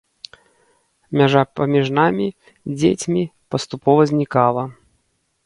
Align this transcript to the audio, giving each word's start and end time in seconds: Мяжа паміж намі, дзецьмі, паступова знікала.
Мяжа 1.21 1.43
паміж 1.59 1.91
намі, 1.99 2.25
дзецьмі, 2.81 3.23
паступова 3.53 4.01
знікала. 4.15 4.63